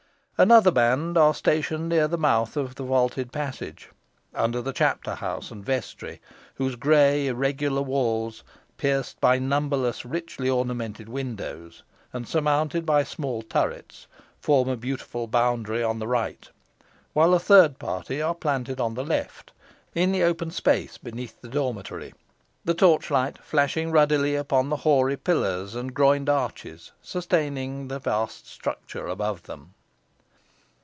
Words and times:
Another 0.43 0.71
band 0.71 1.19
are 1.19 1.35
stationed 1.35 1.87
near 1.89 2.07
the 2.07 2.17
mouth 2.17 2.57
of 2.57 2.73
the 2.73 2.81
vaulted 2.81 3.31
passage, 3.31 3.91
under 4.33 4.59
the 4.59 4.73
chapter 4.73 5.13
house 5.13 5.51
and 5.51 5.63
vestry, 5.63 6.19
whose 6.55 6.75
grey, 6.75 7.27
irregular 7.27 7.83
walls, 7.83 8.43
pierced 8.75 9.21
by 9.21 9.37
numberless 9.37 10.03
richly 10.03 10.49
ornamented 10.49 11.07
windows, 11.07 11.83
and 12.11 12.27
surmounted 12.27 12.87
by 12.87 13.03
small 13.03 13.43
turrets, 13.43 14.07
form 14.39 14.67
a 14.67 14.75
beautiful 14.75 15.27
boundary 15.27 15.83
on 15.83 15.99
the 15.99 16.07
right; 16.07 16.49
while 17.13 17.35
a 17.35 17.39
third 17.39 17.77
party 17.77 18.19
are 18.19 18.33
planted 18.33 18.79
on 18.81 18.95
the 18.95 19.05
left, 19.05 19.51
in 19.93 20.11
the 20.11 20.23
open 20.23 20.49
space, 20.49 20.97
beneath 20.97 21.39
the 21.41 21.49
dormitory, 21.49 22.15
the 22.65 22.73
torchlight 22.73 23.37
flashing 23.37 23.91
ruddily 23.91 24.33
upon 24.35 24.69
the 24.69 24.77
hoary 24.77 25.17
pillars 25.17 25.75
and 25.75 25.93
groined 25.93 26.29
arches 26.29 26.93
sustaining 26.99 27.89
the 27.89 27.99
vast 27.99 28.47
structure 28.47 29.05
above 29.05 29.43
them. 29.43 29.75